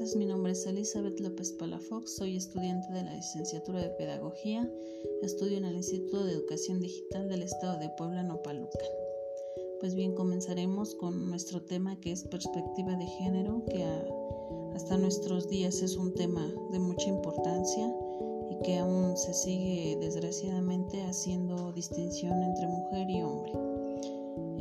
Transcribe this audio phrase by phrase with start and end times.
[0.00, 4.66] tardes, mi nombre es Elizabeth López Palafox, soy estudiante de la licenciatura de Pedagogía,
[5.22, 8.88] estudio en el Instituto de Educación Digital del Estado de Puebla, Nopalucan.
[9.78, 13.84] Pues bien, comenzaremos con nuestro tema que es perspectiva de género, que
[14.74, 17.94] hasta nuestros días es un tema de mucha importancia
[18.50, 23.79] y que aún se sigue desgraciadamente haciendo distinción entre mujer y hombre.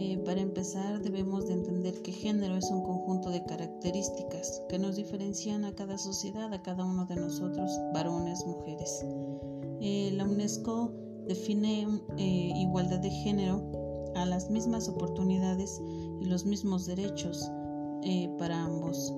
[0.01, 4.95] Eh, para empezar, debemos de entender que género es un conjunto de características que nos
[4.95, 9.05] diferencian a cada sociedad, a cada uno de nosotros, varones, mujeres.
[9.81, 10.93] Eh, la UNESCO
[11.27, 11.85] define
[12.17, 13.61] eh, igualdad de género
[14.15, 15.81] a las mismas oportunidades
[16.21, 17.51] y los mismos derechos
[18.37, 19.13] para ambos.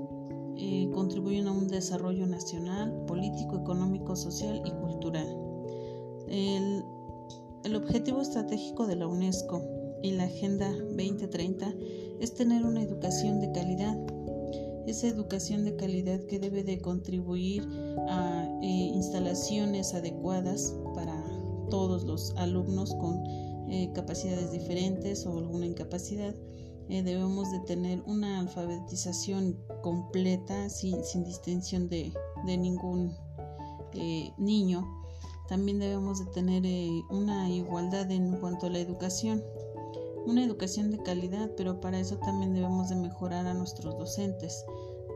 [0.93, 5.27] contribuyen a un desarrollo nacional, político, económico, social y cultural.
[6.27, 9.61] el objetivo estratégico de la UNESCO
[10.03, 11.73] y la Agenda 2030
[12.19, 13.97] es tener una educación de calidad.
[14.87, 17.67] Esa educación de calidad que debe de contribuir
[18.09, 21.23] a eh, instalaciones adecuadas para
[21.69, 23.23] todos los alumnos con
[23.69, 26.35] eh, capacidades diferentes o alguna incapacidad.
[26.89, 32.11] Eh, debemos de tener una alfabetización completa sin, sin distinción de,
[32.45, 33.15] de ningún
[34.37, 34.87] niño.
[35.47, 36.63] También debemos de tener
[37.09, 39.43] una igualdad en cuanto a la educación
[40.25, 44.65] una educación de calidad, pero para eso también debemos de mejorar a nuestros docentes,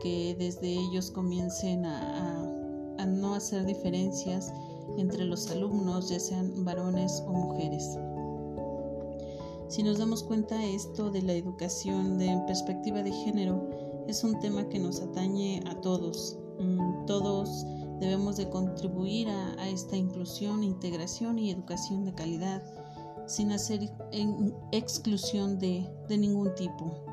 [0.00, 2.52] que desde ellos comiencen a,
[3.06, 4.52] no hacer diferencias
[4.98, 7.96] entre los alumnos, ya sean varones o mujeres.
[9.68, 13.68] Si nos damos cuenta esto de la educación de perspectiva de género,
[14.08, 16.36] es un tema que nos atañe a todos.
[16.58, 17.64] Mm, todos
[18.00, 22.62] debemos de contribuir a esta inclusión, integración y educación de calidad
[23.26, 23.92] sin hacer
[24.72, 27.04] exclusión de, ningún tipo.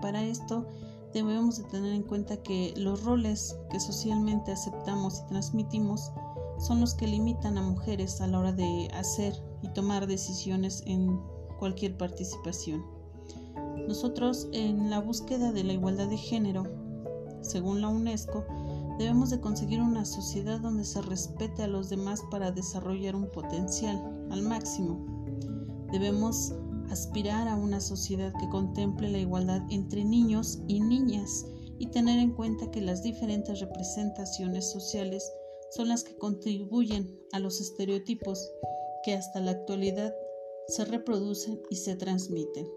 [0.00, 0.66] para esto
[1.12, 6.10] debemos de tener en cuenta que los roles que socialmente aceptamos y transmitimos
[6.58, 11.20] son los que limitan a mujeres a la hora de hacer y tomar decisiones en
[11.58, 12.84] cualquier participación.
[13.86, 16.64] Nosotros en la búsqueda de la igualdad de género,
[17.42, 18.44] según la UNESCO,
[18.98, 24.28] debemos de conseguir una sociedad donde se respete a los demás para desarrollar un potencial
[24.30, 25.15] al máximo
[25.92, 26.52] Debemos
[26.90, 31.46] aspirar a una sociedad que contemple la igualdad entre niños y niñas
[31.78, 35.30] y tener en cuenta que las diferentes representaciones sociales
[35.70, 38.50] son las que contribuyen a los estereotipos
[39.04, 40.14] que hasta la actualidad
[40.68, 42.68] se reproducen y se transmiten.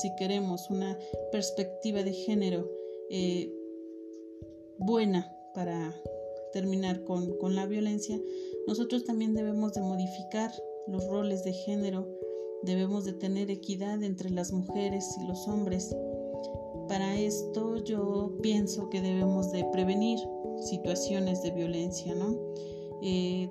[0.00, 0.98] Si queremos una
[1.32, 2.70] perspectiva de género
[3.10, 3.52] eh,
[4.78, 5.94] buena para
[6.52, 8.20] terminar con, con la violencia,
[8.66, 10.52] nosotros también debemos de modificar
[10.86, 12.06] los roles de género,
[12.62, 15.94] debemos de tener equidad entre las mujeres y los hombres.
[16.88, 20.18] Para esto yo pienso que debemos de prevenir
[20.60, 22.36] situaciones de violencia, ¿no?
[23.02, 23.50] Eh,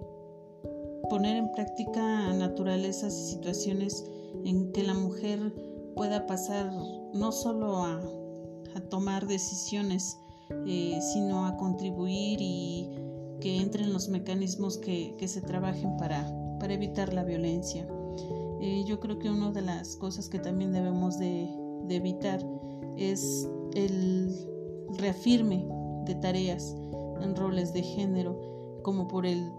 [1.09, 4.06] poner en práctica naturalezas y situaciones
[4.45, 5.53] en que la mujer
[5.95, 6.72] pueda pasar
[7.13, 8.01] no solo a,
[8.89, 10.18] tomar decisiones,
[10.66, 12.89] eh, sino a contribuir y
[13.41, 16.25] que entren los mecanismos que se trabajen para,
[16.59, 17.88] para evitar la violencia.
[18.62, 21.50] Eh, yo creo que una de las cosas que también debemos de,
[21.90, 22.46] evitar
[22.97, 24.30] es el
[25.00, 25.68] reafirme
[26.06, 26.75] de tareas
[27.22, 29.52] en roles de género, como por el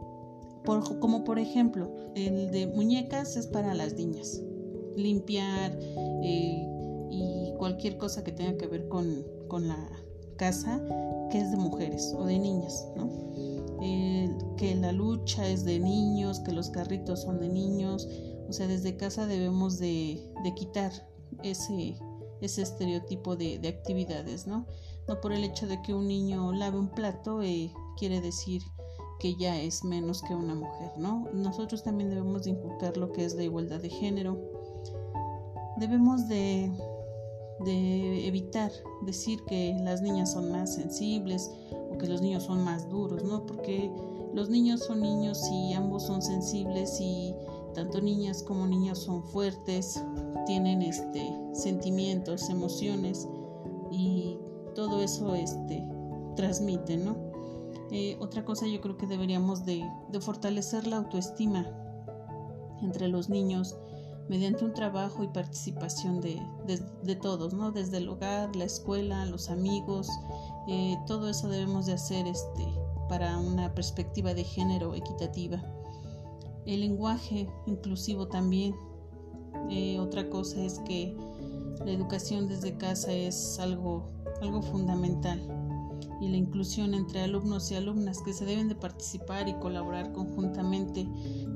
[1.01, 4.41] como por ejemplo, el de muñecas es para las niñas,
[4.95, 5.77] limpiar
[6.23, 6.67] eh,
[7.11, 9.89] y cualquier cosa que tenga que ver con, con la
[10.37, 10.81] casa,
[11.31, 13.09] que es de mujeres o de niñas, ¿no?
[13.81, 18.09] Que la lucha es de niños, que los carritos son de niños,
[18.49, 20.21] o sea, desde casa debemos de,
[20.57, 20.93] quitar
[21.43, 21.97] ese,
[22.41, 24.67] estereotipo de, actividades, ¿no?
[25.09, 28.63] No por el hecho de que un niño lave un plato eh, quiere decir
[29.19, 31.29] que ya es menos que una mujer, ¿no?
[31.33, 34.39] Nosotros también debemos de inculcar lo que es la igualdad de género.
[35.79, 36.73] Debemos de,
[37.65, 38.73] de evitar
[39.03, 41.51] decir que las niñas son más sensibles
[42.01, 43.47] o que los niños son más duros, ¿no?
[43.47, 43.93] Porque
[44.35, 47.35] los niños son niños y ambos son sensibles y
[47.75, 50.03] tanto niñas como niños son fuertes,
[50.47, 53.29] tienen este sentimientos, emociones
[53.91, 54.39] y
[54.75, 55.85] todo eso este
[56.37, 57.17] transmite, ¿no?
[57.91, 59.85] Eh, otra cosa yo creo que deberíamos de,
[60.21, 61.67] fortalecer la autoestima
[62.83, 63.77] entre los niños
[64.29, 66.41] mediante un trabajo y participación de,
[67.17, 67.73] todos, ¿no?
[67.73, 70.09] Desde el hogar, la escuela, los amigos,
[70.69, 72.67] eh, todo eso debemos de hacer este,
[73.09, 75.63] para una perspectiva de género equitativa.
[76.67, 78.75] El lenguaje inclusivo también.
[79.69, 81.17] Eh, otra cosa es que
[81.85, 84.07] la educación desde casa es algo,
[84.41, 85.41] algo fundamental.
[86.21, 91.09] y la inclusión entre alumnos y alumnas que se deben de participar y colaborar conjuntamente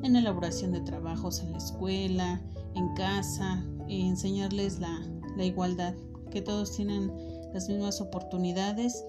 [0.03, 2.41] en la elaboración de trabajos en la escuela,
[2.75, 5.01] en casa, enseñarles la,
[5.37, 5.95] la igualdad,
[6.31, 7.13] que todos tienen
[7.55, 9.05] las mismas oportunidades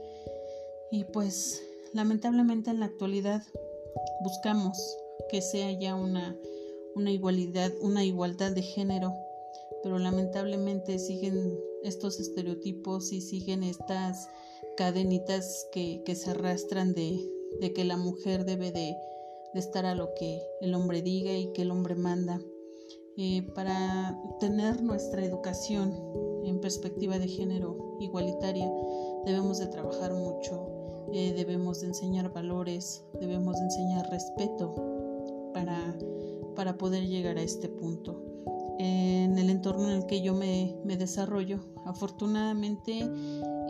[0.92, 1.62] y pues
[1.94, 3.42] lamentablemente en la actualidad
[4.22, 4.78] buscamos
[5.30, 6.38] que sea ya una,
[6.94, 9.14] una igualdad, una igualdad de género,
[9.82, 14.30] pero lamentablemente siguen estos estereotipos y siguen estas
[14.78, 17.20] cadenitas que, se arrastran de,
[17.74, 18.96] que la mujer debe de,
[19.56, 22.42] estar a lo que el hombre diga y que el hombre manda.
[23.18, 28.72] Eh, para tener nuestra educación en perspectiva de género igualitaria
[29.26, 30.68] debemos de trabajar mucho,
[31.14, 34.76] eh, debemos de enseñar valores, debemos de enseñar respeto
[35.54, 35.98] para,
[36.56, 38.22] para poder llegar a este punto.
[38.78, 43.10] en el entorno en el que yo me, me desarrollo, afortunadamente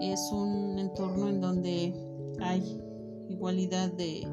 [0.02, 1.94] es un entorno en donde
[2.40, 2.82] hay
[3.30, 4.28] igualdad de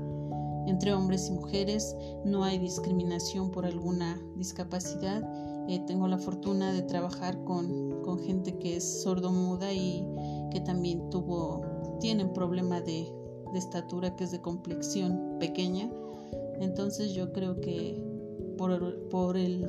[0.67, 5.23] entre hombres y mujeres, no hay discriminación por alguna discapacidad.
[5.69, 10.05] Eh, tengo la fortuna de trabajar con, con gente que es sordomuda y
[10.51, 11.63] que también tuvo,
[12.01, 13.07] tienen problema de,
[13.53, 15.91] de estatura, que es de complexión pequeña.
[16.61, 18.03] Entonces yo creo que
[18.59, 19.67] por, por el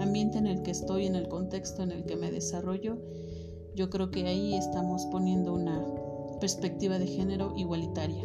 [0.00, 2.98] ambiente en el que estoy, en el contexto en el que me desarrollo,
[3.74, 5.84] yo creo que ahí estamos poniendo una
[6.40, 8.24] perspectiva de género igualitaria.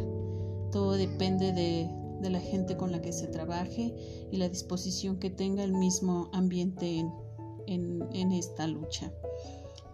[0.70, 1.88] Todo depende de,
[2.30, 3.94] la gente con la que se trabaje
[4.30, 7.04] y la disposición que tenga el mismo ambiente
[7.66, 9.12] en, esta lucha.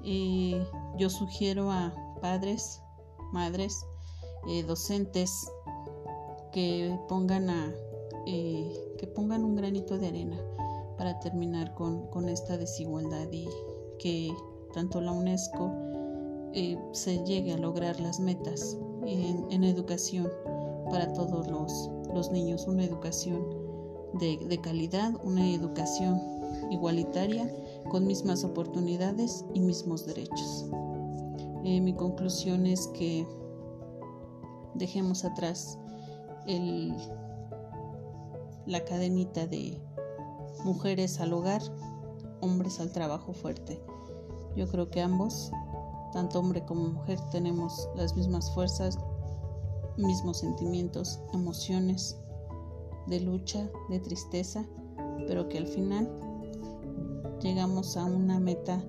[0.05, 0.65] Eh,
[0.99, 2.81] yo sugiero a padres,
[3.33, 3.85] madres,
[4.49, 5.31] eh, docentes
[6.53, 7.73] que pongan, a,
[8.27, 10.39] eh, que pongan un granito de arena
[10.97, 13.49] para terminar con, con esta desigualdad y
[13.99, 14.35] que
[14.73, 15.71] tanto la UNESCO
[16.93, 20.29] se llegue a lograr las metas en, educación
[20.91, 23.47] para todos los, niños, una educación
[24.15, 26.21] de, calidad, una educación
[26.71, 27.51] igualitaria
[27.91, 30.67] con mismas oportunidades y mismos derechos.
[31.65, 33.27] Eh, mi conclusión es que
[34.75, 35.79] dejemos atrás
[36.47, 36.97] el,
[38.67, 39.81] la cadenita de
[40.65, 41.63] mujeres al hogar,
[42.41, 43.81] hombres al trabajo fuerte.
[44.57, 45.53] Yo creo que ambos,
[46.13, 48.99] tanto hombre como mujer, tenemos las mismas fuerzas,
[50.01, 52.19] mismos sentimientos, emociones
[53.07, 54.67] de lucha, de tristeza,
[55.27, 56.11] pero que al final
[57.43, 58.85] llegamos a una meta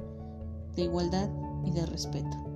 [0.76, 1.30] de igualdad
[1.64, 2.51] y de respeto.